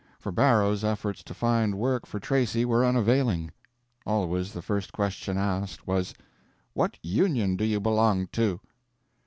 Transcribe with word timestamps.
For 0.19 0.31
Barrow's 0.31 0.83
efforts 0.83 1.23
to 1.25 1.31
find 1.35 1.77
work 1.77 2.07
for 2.07 2.19
Tracy 2.19 2.65
were 2.65 2.83
unavailing. 2.83 3.51
Always 4.03 4.51
the 4.51 4.61
first 4.63 4.91
question 4.91 5.37
asked 5.37 5.85
was, 5.85 6.15
"What 6.73 6.97
Union 7.03 7.55
do 7.55 7.65
you 7.65 7.79
belong 7.79 8.25
to?" 8.31 8.61